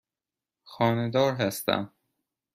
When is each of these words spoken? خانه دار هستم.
خانه 0.63 1.09
دار 1.09 1.33
هستم. 1.33 1.91